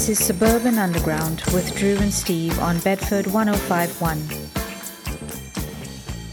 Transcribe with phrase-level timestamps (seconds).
[0.00, 4.18] This is Suburban Underground with Drew and Steve on Bedford 1051.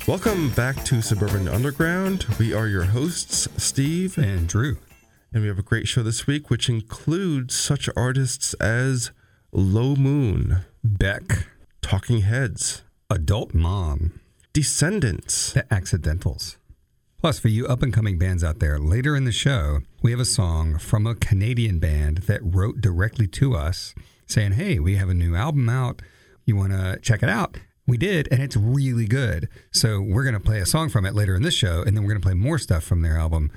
[0.07, 2.25] Welcome back to Suburban Underground.
[2.39, 4.77] We are your hosts, Steve and Drew.
[5.33, 9.11] And we have a great show this week, which includes such artists as
[9.51, 11.47] Lo Moon, Beck,
[11.81, 14.21] Talking Heads, Adult Mom,
[14.53, 16.57] Descendents, The Accidentals.
[17.19, 20.21] Plus, for you up and coming bands out there, later in the show, we have
[20.21, 23.93] a song from a Canadian band that wrote directly to us
[24.25, 26.01] saying, Hey, we have a new album out.
[26.45, 27.57] You want to check it out?
[27.85, 29.49] We did, and it's really good.
[29.73, 32.05] So, we're going to play a song from it later in this show, and then
[32.05, 33.51] we're going to play more stuff from their album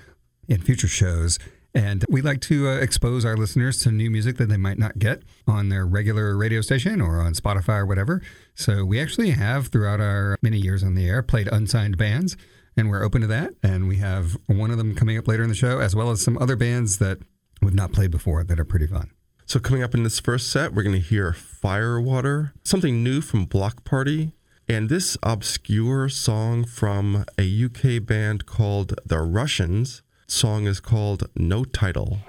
[0.49, 1.39] in future shows.
[1.73, 4.99] And we like to uh, expose our listeners to new music that they might not
[4.99, 8.23] get on their regular radio station or on Spotify or whatever.
[8.57, 12.37] So we actually have, throughout our many years on the air, played unsigned bands,
[12.81, 13.55] and we're open to that.
[13.63, 16.23] And we have one of them coming up later in the show, as well as
[16.23, 17.19] some other bands that
[17.61, 19.11] we've not played before that are pretty fun.
[19.45, 23.45] So coming up in this first set, we're going to hear Firewater, something new from
[23.45, 24.33] Bloc Party,
[24.69, 31.65] and this obscure song from a UK band called The Russians song is called No
[31.65, 32.21] Title.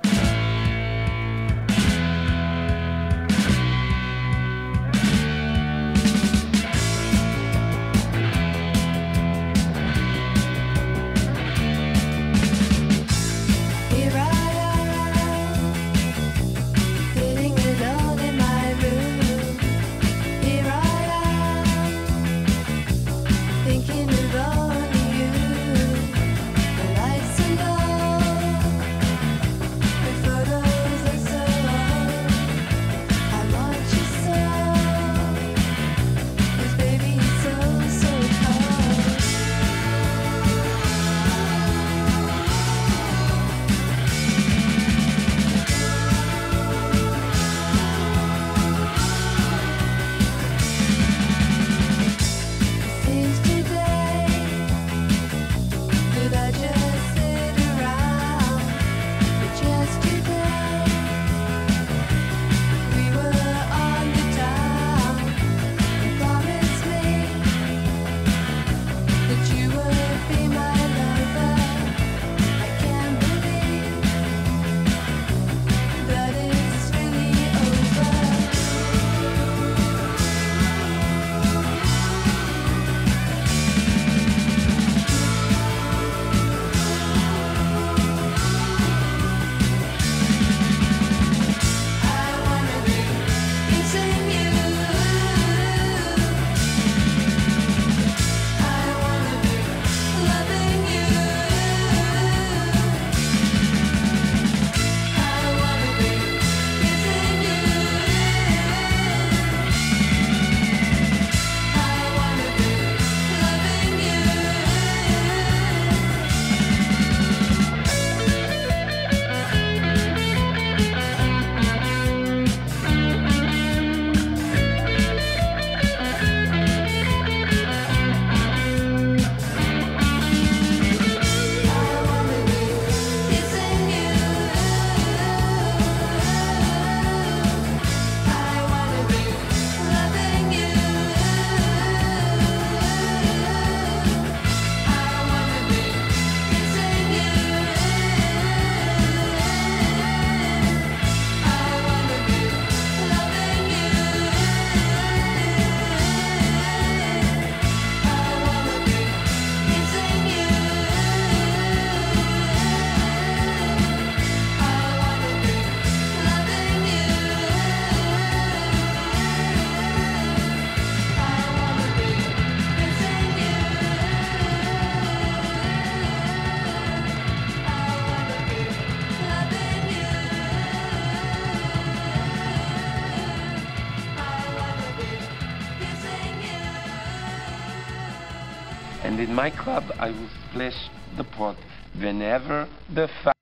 [189.72, 191.56] I will splash the pot
[191.96, 193.38] whenever the fuck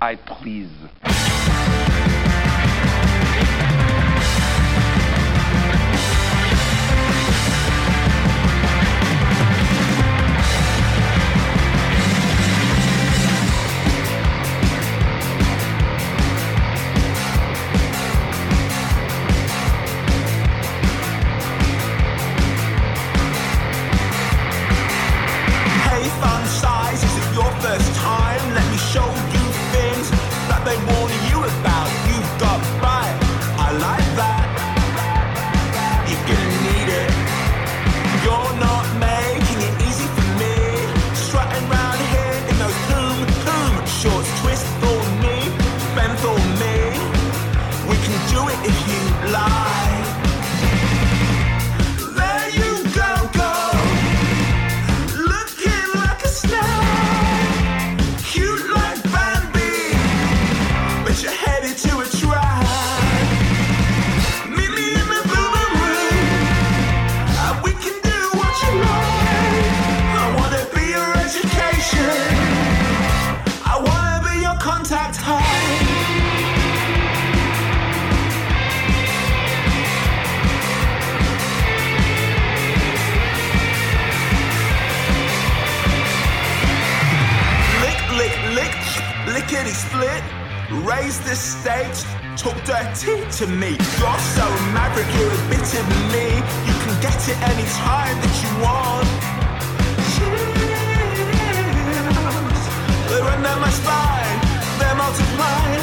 [0.00, 0.70] I please.
[92.74, 93.70] 13 to me.
[94.00, 96.26] You're so maverick, you're a bit of me.
[96.66, 99.06] You can get it any time that you want.
[100.10, 100.64] Cheers.
[103.10, 104.40] They run down my spine,
[104.80, 105.73] they multiply.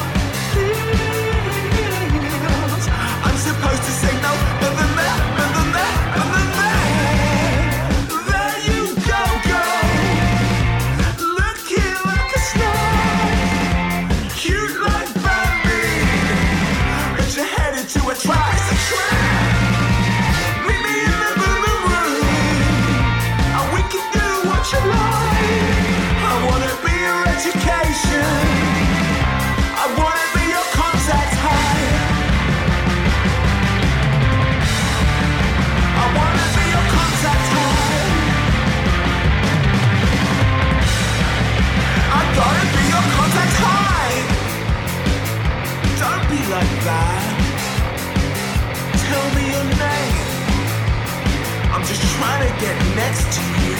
[52.61, 53.75] get next to you,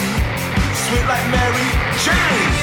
[0.74, 1.68] sweet like Mary
[2.04, 2.61] Jane.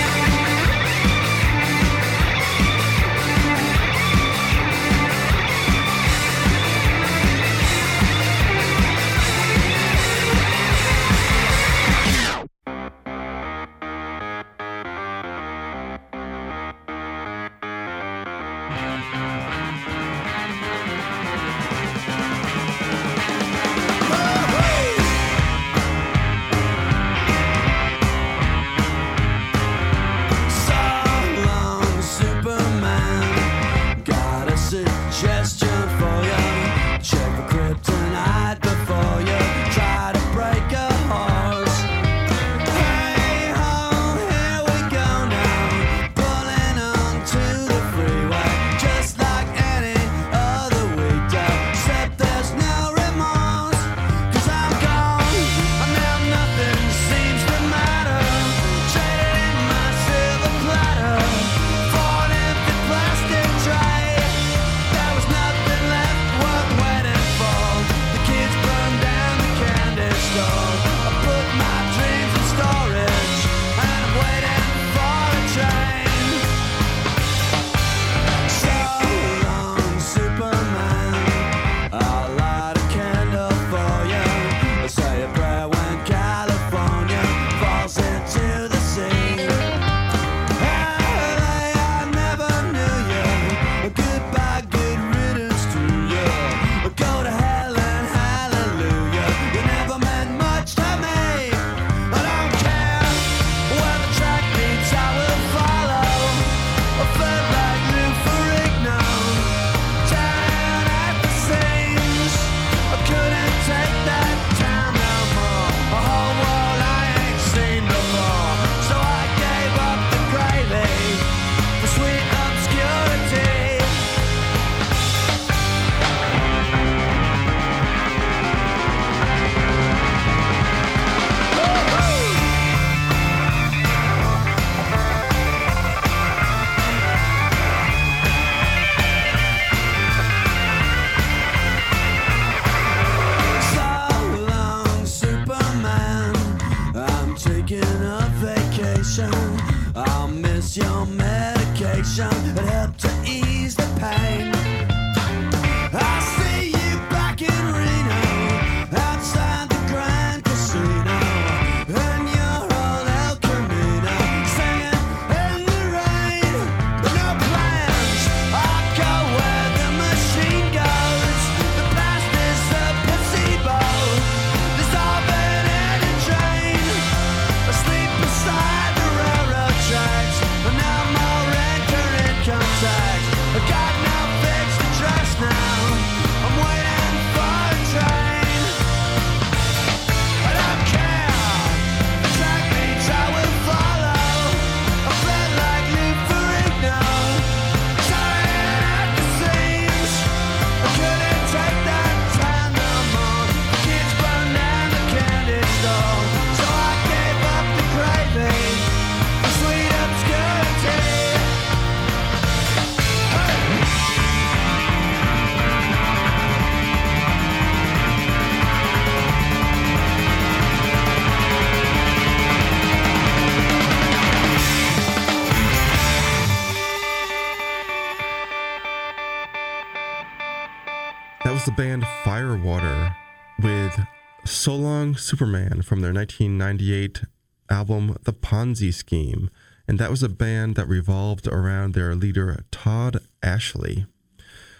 [235.19, 237.23] Superman from their 1998
[237.69, 239.49] album The Ponzi Scheme.
[239.87, 244.05] And that was a band that revolved around their leader Tod Ashley.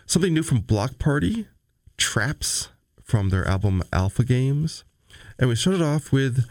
[0.06, 1.48] Something new from Bloc Party,
[1.98, 2.70] Traps
[3.04, 4.84] from their album Alpha Games.
[5.38, 6.46] And we started off with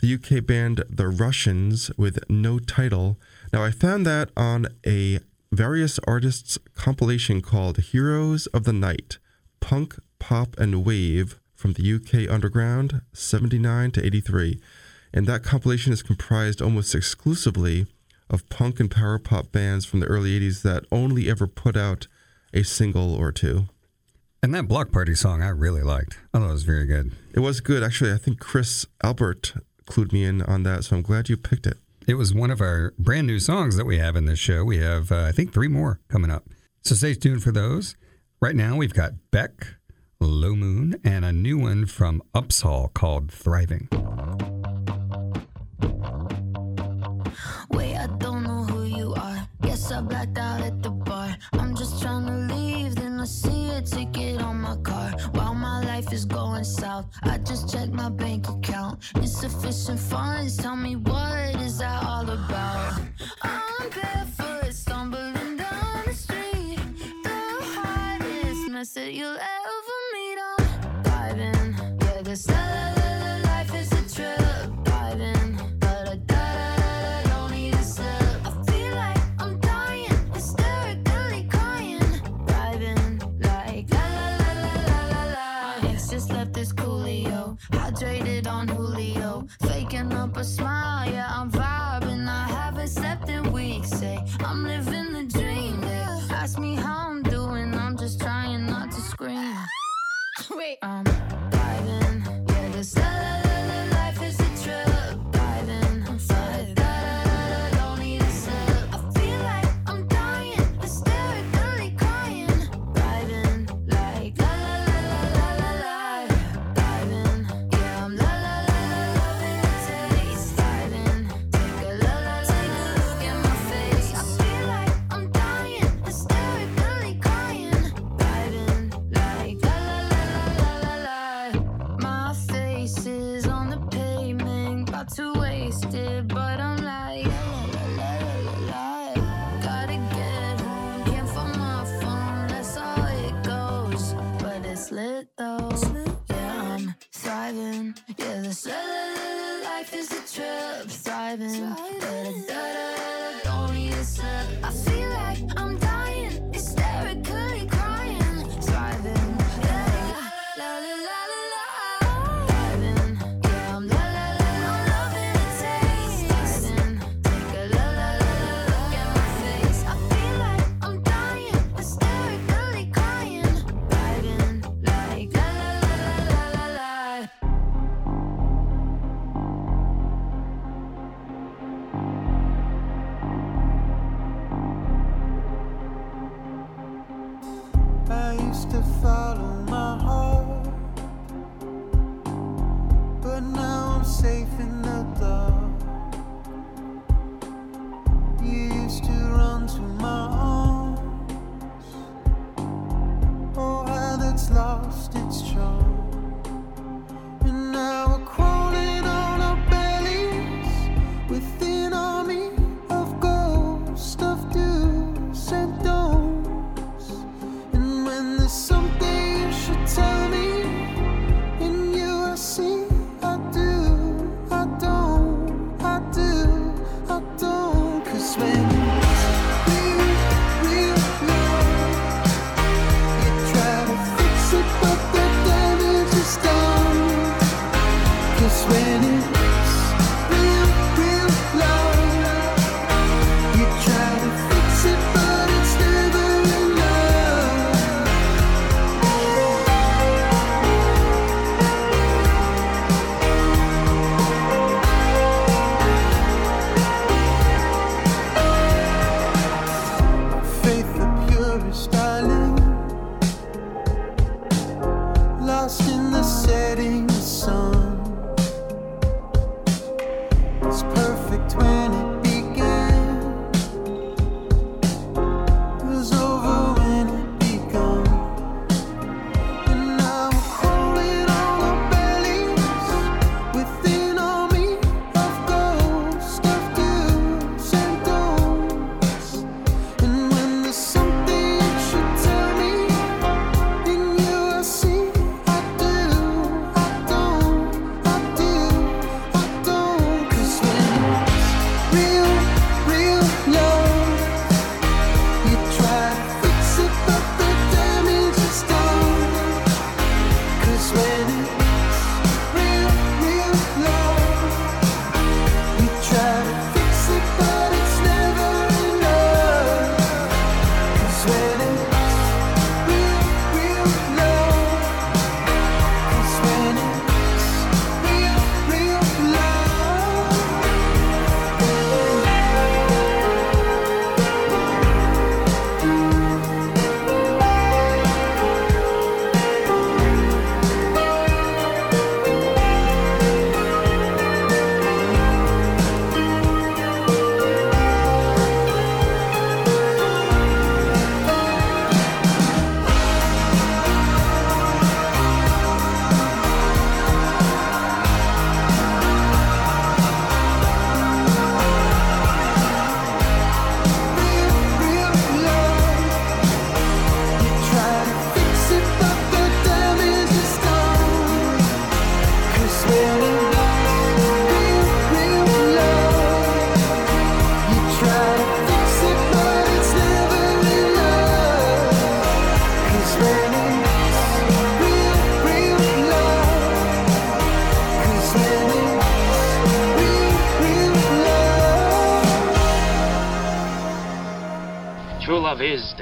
[0.00, 3.18] the UK band The Russians with no title.
[3.52, 5.20] Now, I found that on a
[5.52, 9.18] various artists compilation called Heroes of the Night
[9.60, 14.60] Punk, Pop, and Wave from the UK Underground, 79 to 83.
[15.14, 17.86] And that compilation is comprised almost exclusively
[18.28, 22.06] of punk and power pop bands from the early 80s that only ever put out
[22.52, 23.64] a single or two.
[24.42, 26.18] And that Bloc Party song I really liked.
[26.34, 27.12] I thought it was very good.
[27.32, 27.82] It was good.
[27.82, 29.54] Actually, I think Chris Albert
[29.86, 31.78] clued me in on that, so I'm glad you picked it.
[32.06, 34.64] It was one of our brand new songs that we have in this show.
[34.64, 36.44] We have, uh, I think, three more coming up.
[36.82, 37.96] So stay tuned for those.
[38.42, 39.76] Right now, we've got Beck,
[40.26, 43.88] Lo Moon, and a new one from Upsahl called Thriving.
[47.70, 49.48] Wait, I don't know who you are.
[49.62, 51.36] Guess I blacked out at the bar.
[51.52, 55.10] I'm just trying to leave, then I see a ticket on my car.
[55.32, 59.00] While my life is going south, I just checked my bank account.
[59.16, 63.00] Insufficient funds, tell me what is that all about?
[63.42, 66.78] I'm barefoot, stumbling down the street.
[67.24, 67.40] The
[67.76, 69.53] hardest mess that you'll ever
[72.34, 74.70] this la la la la life is a trip.
[74.82, 78.38] Diving, da da da da da, don't need a sip.
[78.48, 82.10] I feel like I'm dying, hysterically crying.
[82.48, 83.04] Driving
[83.48, 85.46] like la la la la la la la.
[85.82, 91.08] My ex just left this coolio, hydrated on Julio, faking up a smile.
[91.08, 92.26] Yeah, I'm vibing.
[92.26, 93.90] I haven't slept in weeks.
[93.90, 95.80] Say I'm living the dream.
[95.82, 96.42] Yeah.
[96.42, 97.74] Ask me how I'm doing.
[97.74, 99.54] I'm just trying not to scream.
[100.50, 101.04] Wait, I'm
[102.84, 103.43] Yeah, this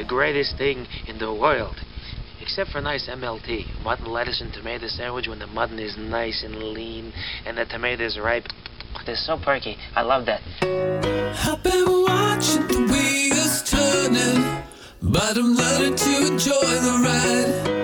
[0.02, 1.76] the greatest thing in the world.
[2.40, 6.56] Except for nice MLT, mutton, lettuce, and tomato sandwich when the mutton is nice and
[6.56, 7.12] lean
[7.46, 8.46] and the tomato is ripe.
[9.06, 9.76] They're so perky.
[9.94, 10.40] I love that.
[10.60, 14.64] I've been watching the wheels turning,
[15.00, 17.81] but I'm learning to enjoy the ride.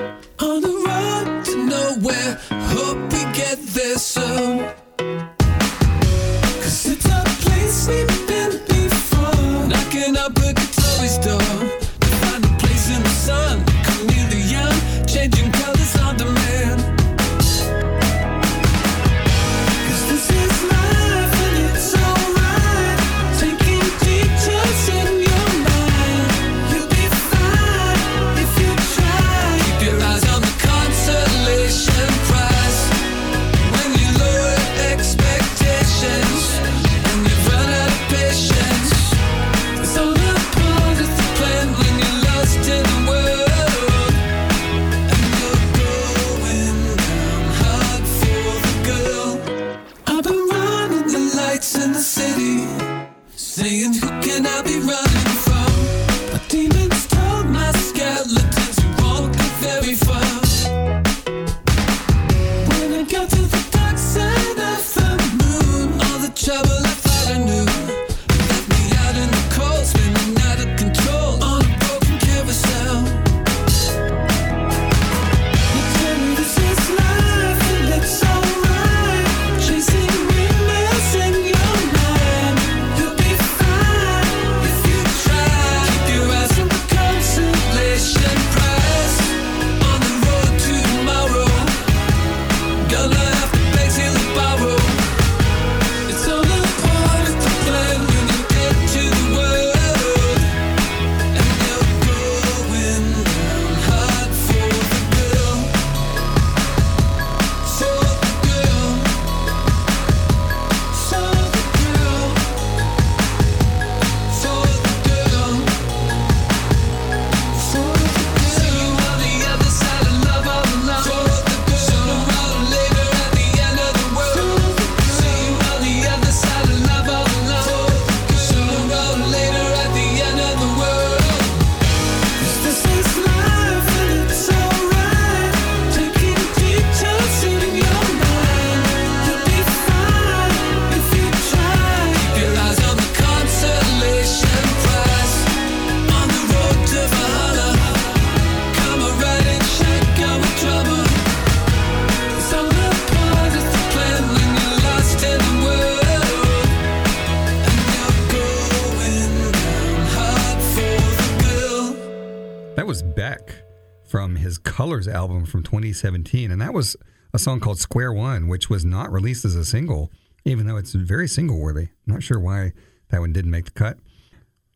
[163.19, 163.65] Beck
[164.09, 166.53] from his Colors album from 2017.
[166.53, 166.97] And that was
[167.35, 170.13] a song called Square One, which was not released as a single,
[170.45, 171.89] even though it's very single worthy.
[172.07, 172.75] Not sure why
[173.09, 173.99] that one didn't make the cut.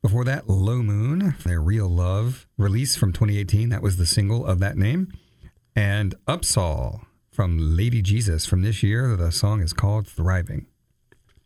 [0.03, 3.69] Before that, Lo Moon, their Real Love release from 2018.
[3.69, 5.13] That was the single of that name.
[5.77, 9.15] And Upsahl from Lady Jesus from this year.
[9.15, 10.67] The song is called Thriving.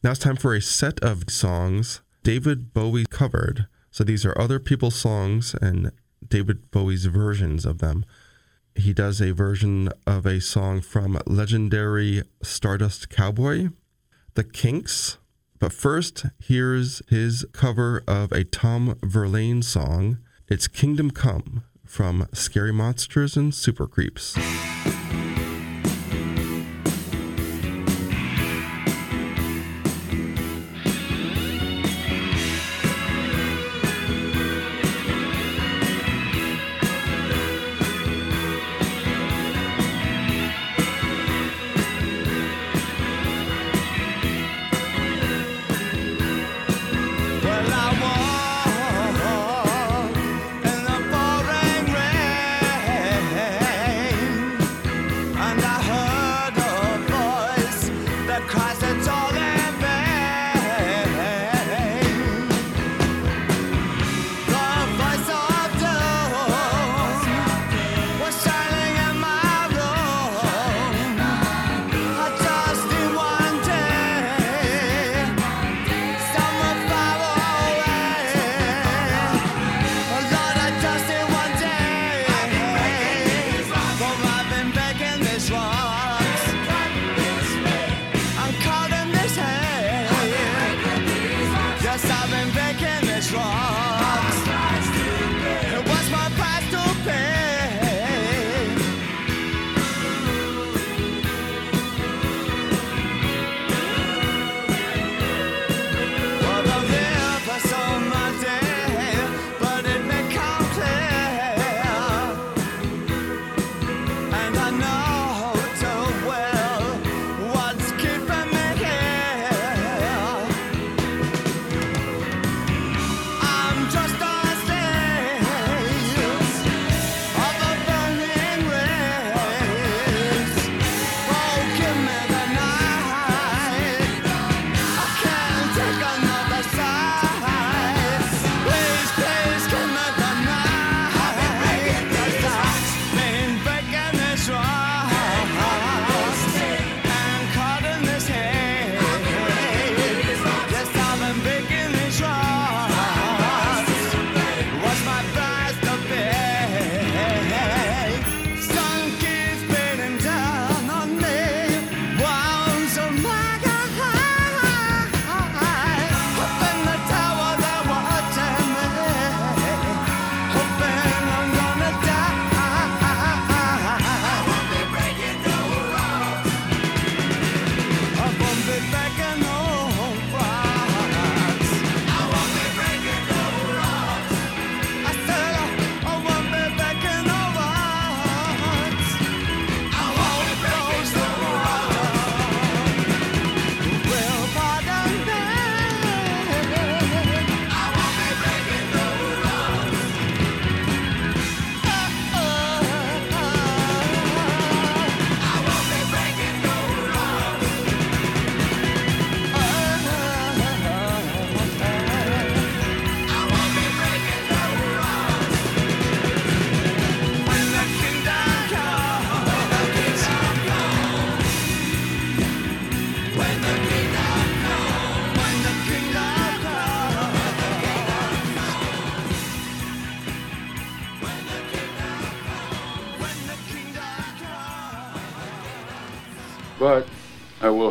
[0.03, 3.67] Now it's time for a set of songs David Bowie covered.
[3.91, 5.93] So these are other people's songs and
[6.29, 8.05] David Bowie's versions of them.
[8.75, 13.69] He does a version of a song from legendary Stardust Cowboy,
[14.35, 15.19] The Kinks.
[15.59, 20.19] But first, here's his cover of a Tom Verlaine song.
[20.49, 24.37] It's Kingdom Come from Scary Monsters and Super Creeps.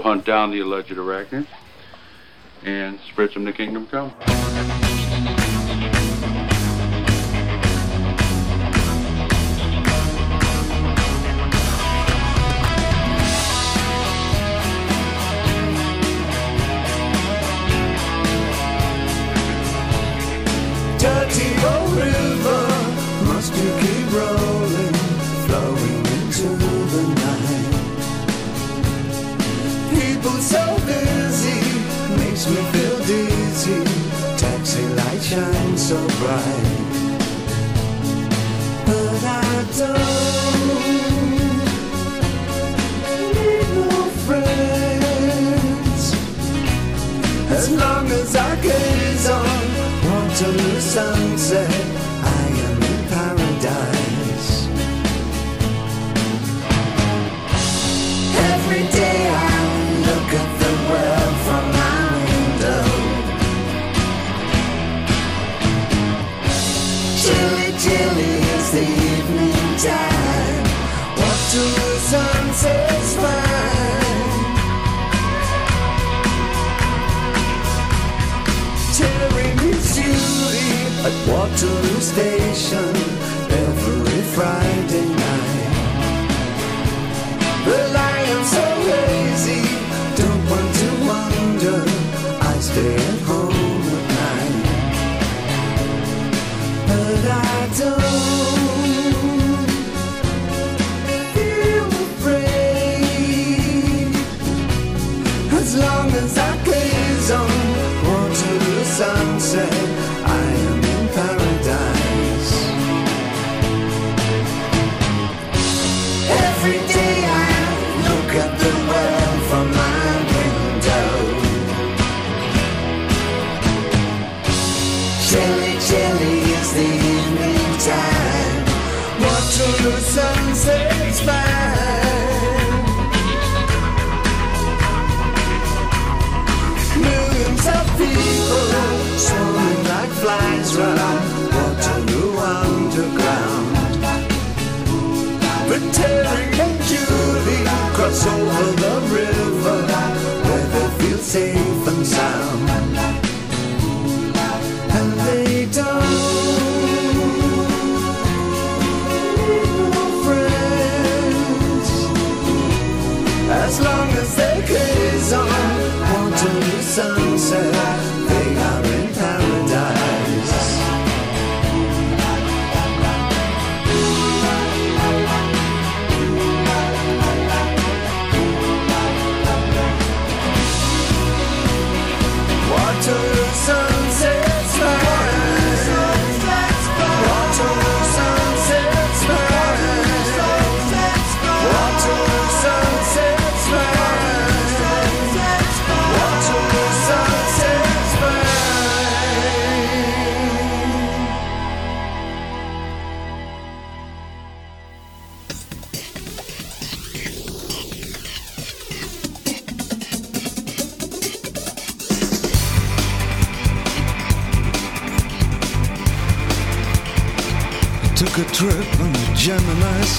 [0.06, 1.48] Hunt down the alleged arachnid
[2.64, 4.14] and spread some to kingdom come.
[80.06, 80.70] Beauty
[81.08, 82.96] at Waterloo Station
[83.50, 85.05] every Friday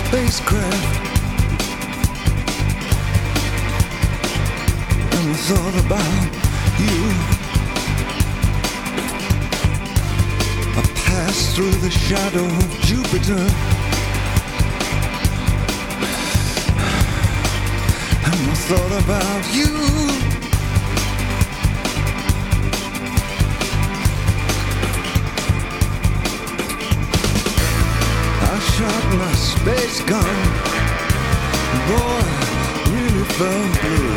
[0.09, 1.07] spacecraft.
[5.17, 6.29] And I thought about
[6.85, 6.99] you.
[10.79, 13.45] I passed through the shadow of Jupiter.
[18.29, 20.26] And I thought about you.
[29.67, 30.37] Space gun.
[31.89, 32.23] Boy,
[33.35, 34.15] felt blue.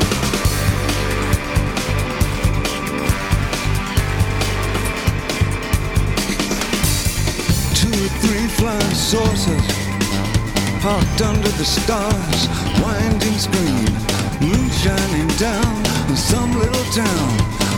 [7.73, 9.67] Two or three flying saucers
[10.83, 12.41] parked under the stars,
[12.83, 13.89] winding screen,
[14.39, 15.75] moon shining down
[16.09, 17.31] in some little town.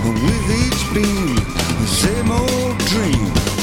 [0.03, 3.60] With each beam, the same old dream.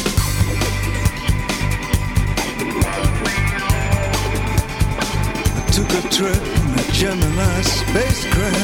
[5.88, 8.56] took a trip in a Gemini spacecraft.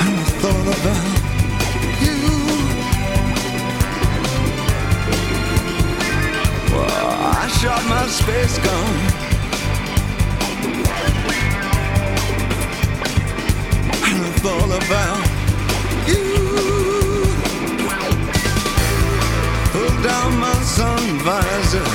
[0.00, 1.08] And I thought about
[2.04, 2.20] you.
[6.72, 8.94] Well, I shot my space gun.
[14.06, 15.22] And I thought about
[16.08, 16.26] you.
[19.72, 21.87] Pulled down my sun visor.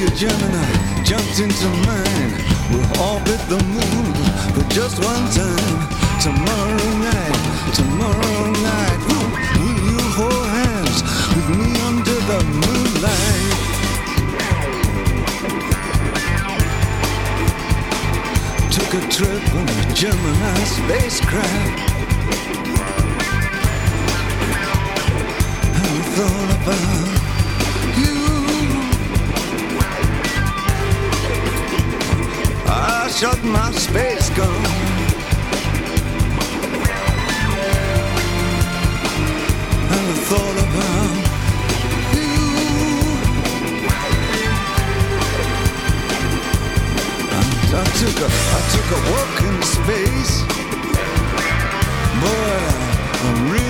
[0.00, 2.32] Your Gemini, jumped into mine.
[2.72, 4.14] We'll orbit the moon
[4.54, 5.88] for just one time.
[6.24, 7.36] Tomorrow night,
[7.74, 8.98] tomorrow night.
[9.08, 9.28] Will,
[9.60, 11.02] will you hold hands
[11.36, 13.56] with me under the moonlight?
[18.72, 21.76] Took a trip on a Gemini spacecraft.
[25.76, 27.19] And I thought about
[33.20, 34.64] shot my space gun.
[39.94, 41.16] And I thought about
[42.16, 42.34] you.
[47.36, 50.34] And I took a, I took a walk in space.
[52.24, 52.60] Boy,
[53.20, 53.69] I really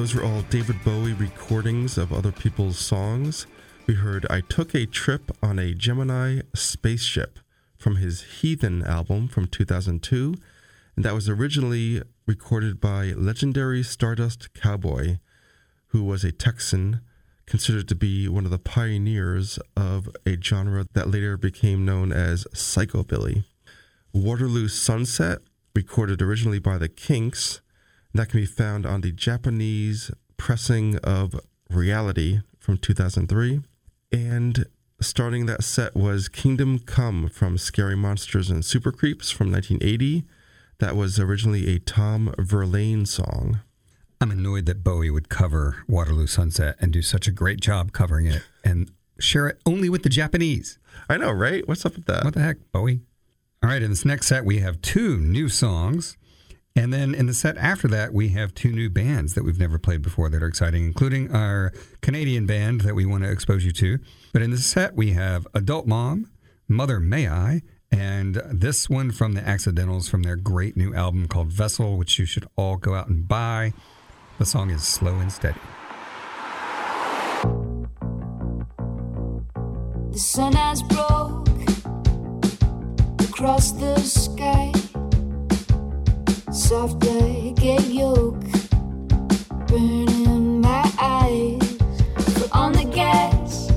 [0.00, 3.46] those were all David Bowie recordings of other people's songs.
[3.86, 7.38] We heard I Took a Trip on a Gemini Spaceship
[7.76, 10.36] from his Heathen album from 2002.
[10.96, 15.18] And that was originally recorded by legendary Stardust Cowboy,
[15.88, 17.02] who was a Texan
[17.44, 22.46] considered to be one of the pioneers of a genre that later became known as
[22.54, 23.44] psychobilly.
[24.14, 25.40] Waterloo Sunset,
[25.74, 27.60] recorded originally by the Kinks,
[28.14, 33.60] that can be found on the Japanese pressing of Reality from 2003.
[34.12, 34.66] And
[35.00, 40.24] starting that set was Kingdom Come from Scary Monsters and Super Creeps from 1980.
[40.78, 43.60] That was originally a Tom Verlaine song.
[44.20, 48.26] I'm annoyed that Bowie would cover Waterloo Sunset and do such a great job covering
[48.26, 50.78] it and share it only with the Japanese.
[51.08, 51.66] I know, right?
[51.66, 52.24] What's up with that?
[52.24, 53.00] What the heck, Bowie?
[53.62, 56.16] All right, in this next set, we have two new songs.
[56.76, 59.78] And then in the set after that, we have two new bands that we've never
[59.78, 63.72] played before that are exciting, including our Canadian band that we want to expose you
[63.72, 63.98] to.
[64.32, 66.30] But in this set, we have Adult Mom,
[66.68, 71.48] Mother May I, and this one from the Accidentals from their great new album called
[71.48, 73.72] Vessel, which you should all go out and buy.
[74.38, 75.58] The song is Slow and Steady.
[80.12, 81.48] The sun has broke
[83.20, 84.72] across the sky.
[86.70, 88.44] Soft like a yolk,
[89.66, 91.58] burning my eyes.
[92.34, 93.70] Foot on the gas,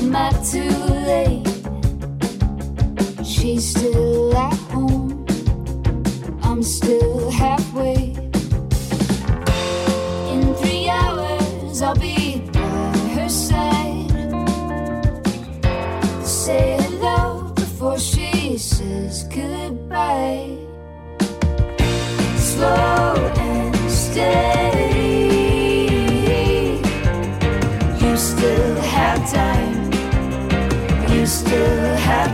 [0.00, 0.72] am I too
[1.10, 1.46] late?
[3.22, 5.26] She's still at home,
[6.42, 7.09] I'm still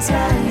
[0.07, 0.46] time.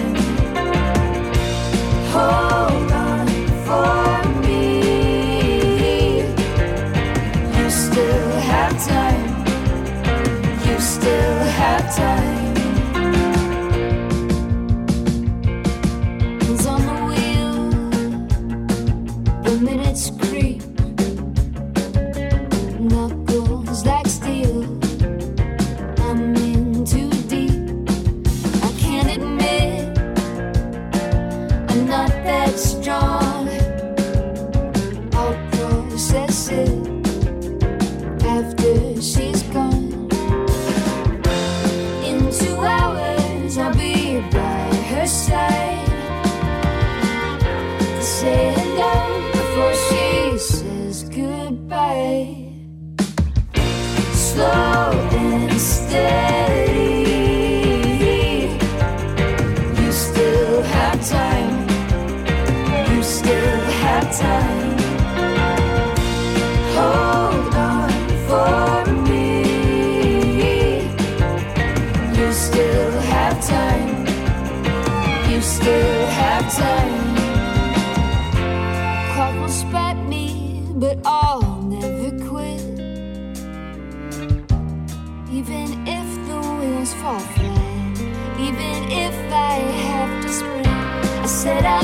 [88.48, 89.56] even if I
[89.88, 90.66] have to scream.
[90.68, 91.75] I said I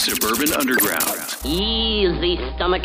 [0.00, 1.36] Suburban Underground.
[1.44, 2.82] Easy, stomach.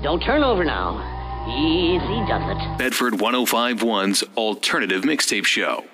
[0.00, 1.02] Don't turn over now.
[1.48, 2.78] Easy does it.
[2.78, 5.84] Bedford 1051's Alternative Mixtape Show.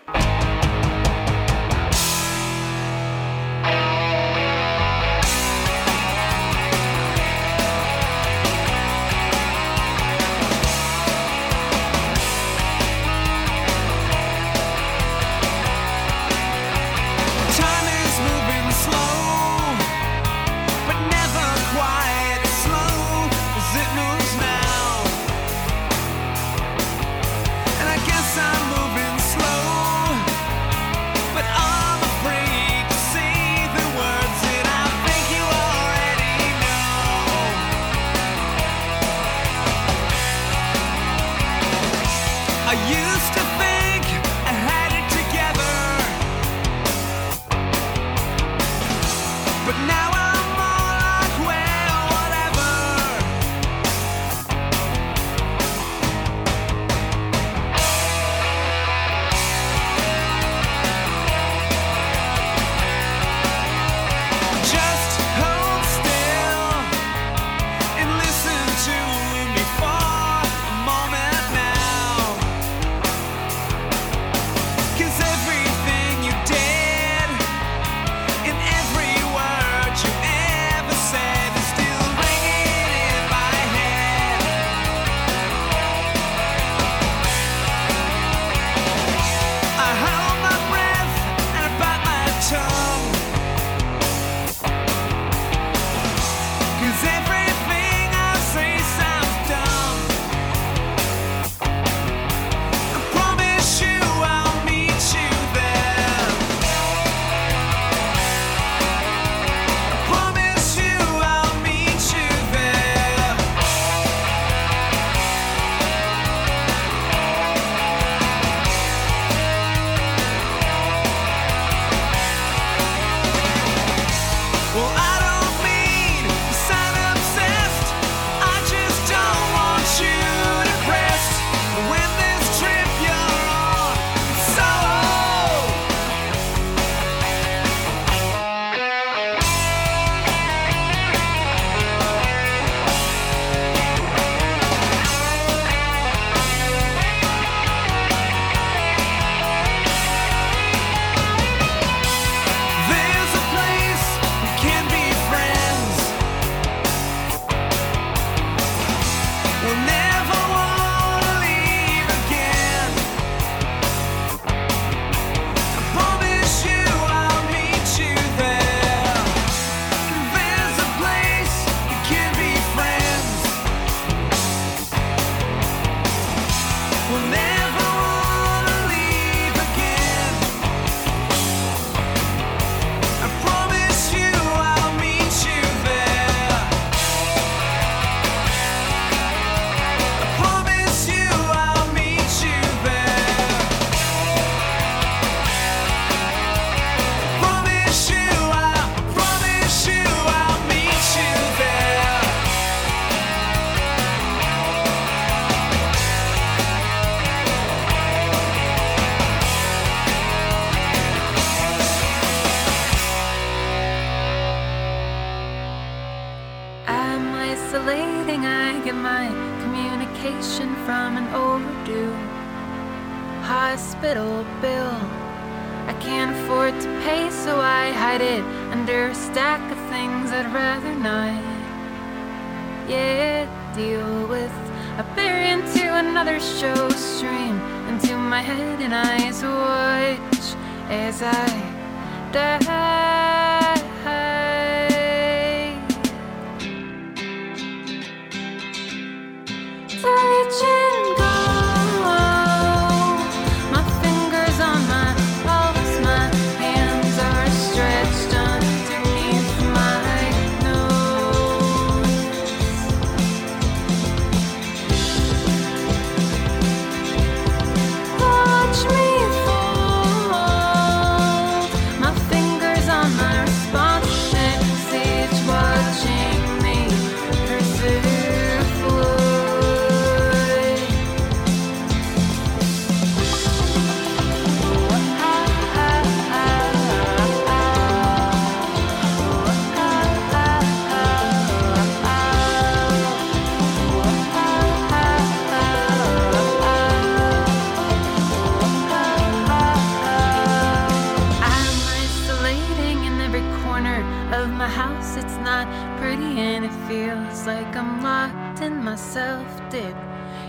[306.92, 309.96] Feels like I'm locked in my self dip.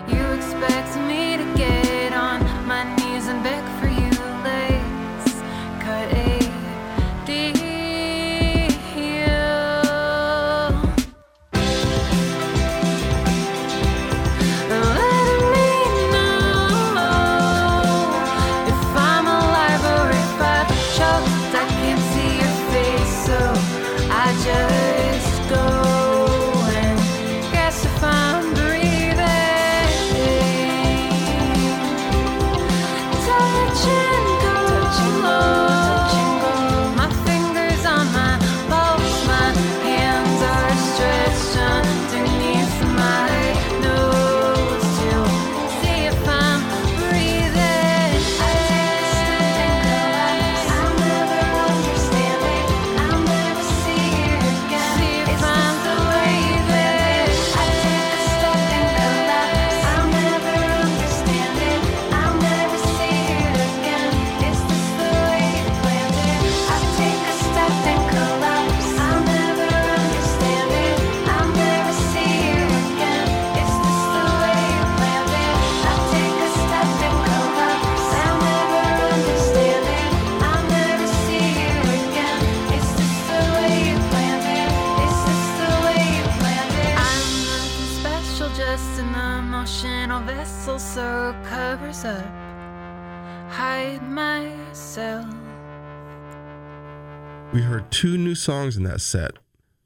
[0.09, 1.82] You expect me to get
[98.43, 99.31] songs in that set.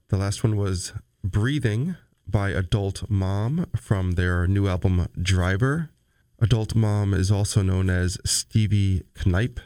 [0.10, 0.92] The last one was
[1.24, 1.96] Breathing
[2.28, 5.92] by Adult Mom from their new album Driver.
[6.40, 9.60] Adult Mom is also known as Stevie Knipe.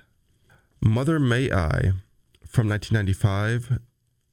[0.82, 1.94] Mother May I
[2.46, 3.80] from 1995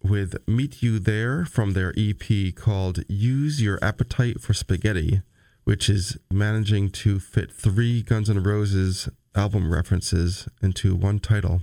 [0.03, 5.23] with Meet You There from their EP called Use Your Appetite for Spaghetti,
[5.63, 11.61] which is managing to fit three Guns N' Roses album references into one title.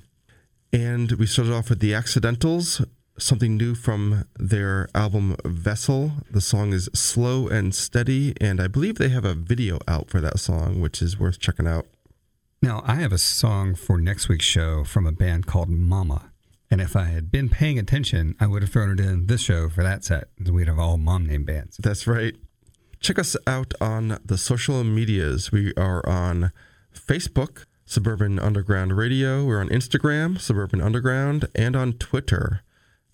[0.75, 2.81] And we started off with The Accidentals,
[3.17, 6.11] something new from their album Vessel.
[6.29, 10.19] The song is slow and steady, and I believe they have a video out for
[10.19, 11.87] that song, which is worth checking out.
[12.61, 16.33] Now, I have a song for next week's show from a band called Mama.
[16.69, 19.69] And if I had been paying attention, I would have thrown it in this show
[19.69, 20.27] for that set.
[20.45, 21.77] We'd have all mom name bands.
[21.77, 22.35] That's right.
[22.99, 25.53] Check us out on the social medias.
[25.53, 26.51] We are on
[26.93, 29.45] Facebook, Suburban Underground Radio.
[29.45, 32.61] We're on Instagram, Suburban Underground, and on Twitter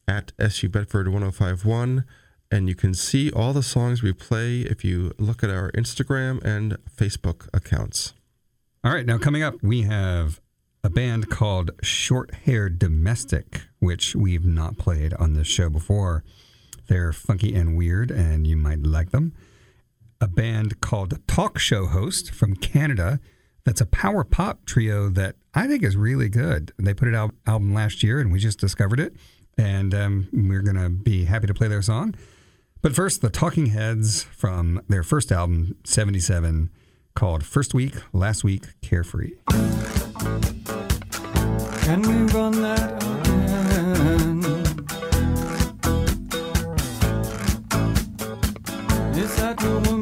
[0.08, 2.06] at SU Bedford 1051.
[2.50, 6.42] And you can see all the songs we play if you look at our Instagram
[6.44, 8.14] and Facebook accounts.
[8.84, 10.40] All right, now coming up, we have
[10.84, 16.24] a band called Short Hair Domestic, which we've not played on this show before.
[16.88, 19.34] They're funky and weird, and you might like them.
[20.20, 23.20] A band called Talk Show Host from Canada.
[23.64, 26.72] That's a power pop trio that I think is really good.
[26.78, 29.16] They put out album last year, and we just discovered it,
[29.58, 32.16] and um, we're gonna be happy to play their song.
[32.82, 36.72] But first, the Talking Heads from their first album, 77,
[37.14, 39.34] called First Week, Last Week, Carefree.
[41.84, 43.02] Can we run that
[49.64, 50.01] woman's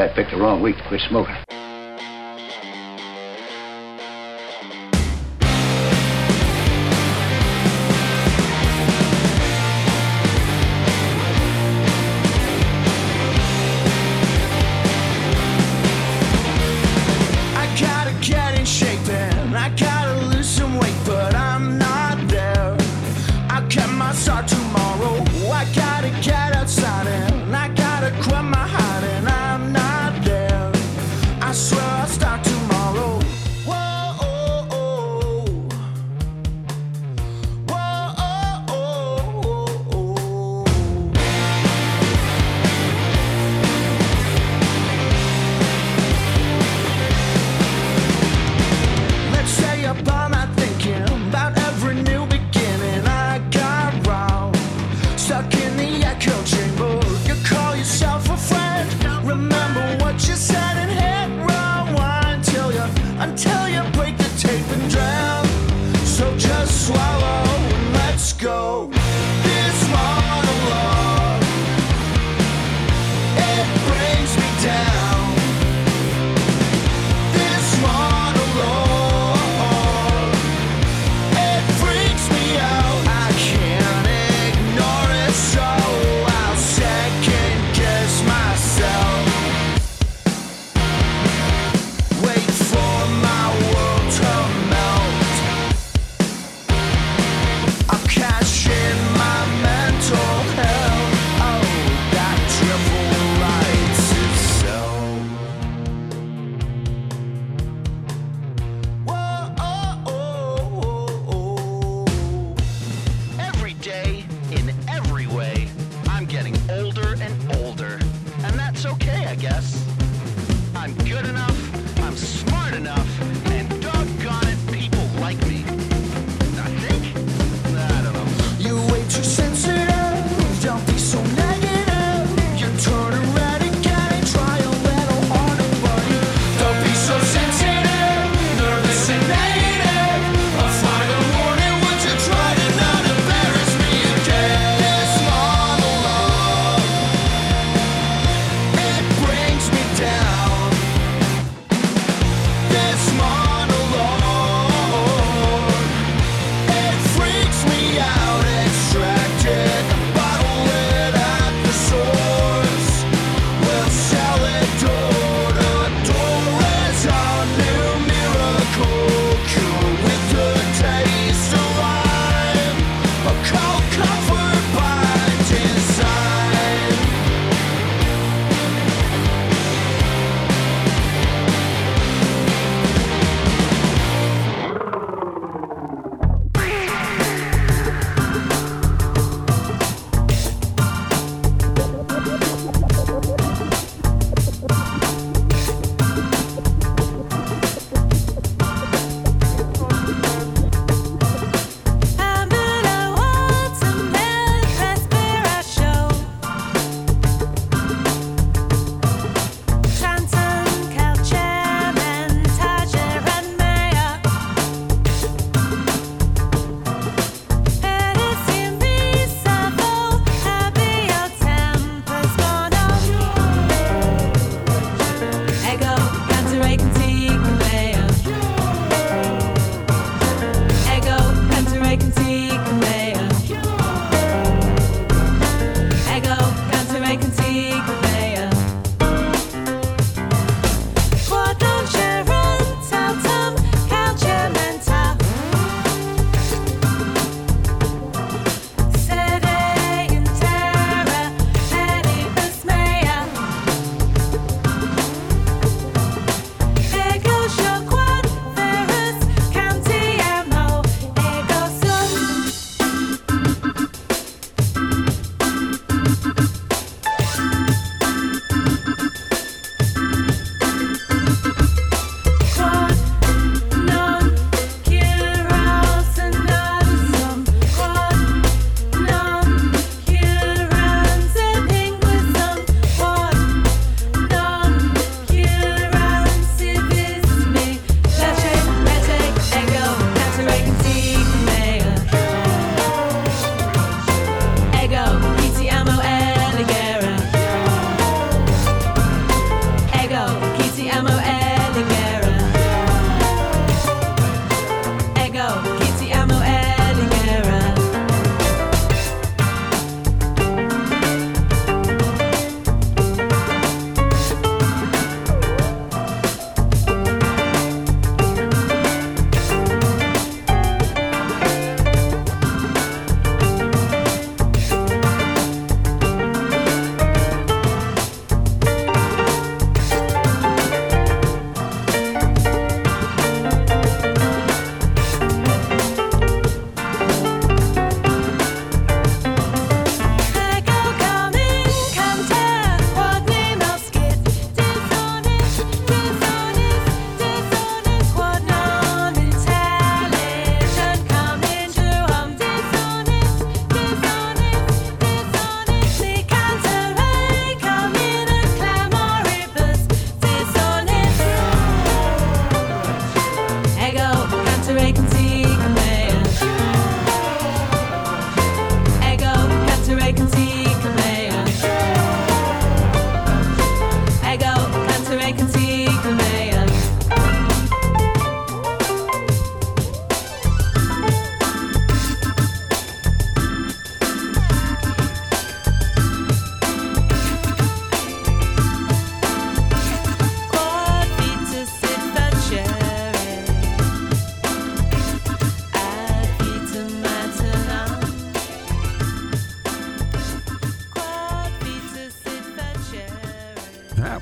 [0.00, 1.47] I picked the wrong week to quit smoking.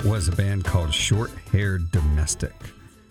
[0.05, 2.53] Was a band called Short Haired Domestic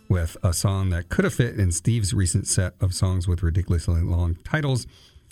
[0.10, 4.02] with a song that could have fit in Steve's recent set of songs with ridiculously
[4.02, 4.86] long titles.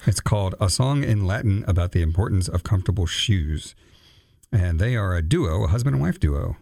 [0.05, 3.75] It's called A Song in Latin About the Importance of Comfortable Shoes.
[4.51, 6.57] And they are a duo, a husband and wife duo,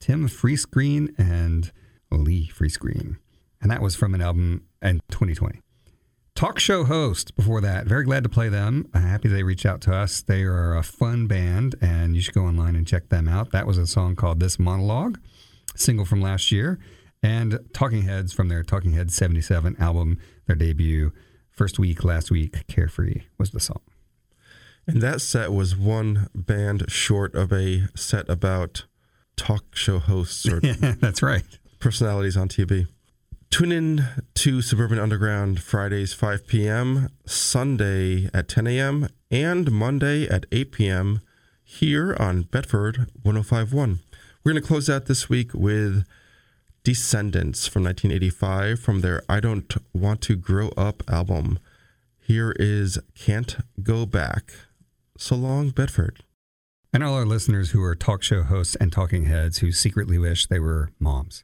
[0.00, 1.72] Tim Freescreen and
[2.10, 3.16] Lee Freescreen.
[3.60, 5.60] And that was from an album in 2020.
[6.36, 7.86] Talk show host before that.
[7.86, 8.86] Very glad to play them.
[8.92, 10.20] Uh, happy they reached out to us.
[10.20, 13.52] They are a fun band, and you should go online and check them out.
[13.52, 15.18] That was a song called This Monologue,
[15.74, 16.78] single from last year,
[17.22, 21.10] and Talking Heads from their Talking Heads 77 album, their debut.
[21.50, 23.80] First week, last week, Carefree was the song.
[24.86, 28.84] And that set was one band short of a set about
[29.36, 31.44] talk show hosts or Yeah, that's right.
[31.80, 32.88] personalities on TV.
[33.50, 40.46] Tune in to Suburban Underground Fridays 5 p.m., Sunday at 10 a.m., and Monday at
[40.52, 41.20] 8 p.m.
[41.64, 44.00] here on Bedford 1051.
[44.44, 46.04] We're going to close out this week with
[46.84, 51.58] Descendents from 1985 from their I Don't Want to Grow Up album.
[52.20, 54.52] Here is Can't Go Back.
[55.16, 56.22] So long, Bedford.
[56.92, 60.46] And all our listeners who are talk show hosts and talking heads who secretly wish
[60.46, 61.42] they were moms.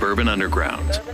[0.00, 1.09] Suburban Underground.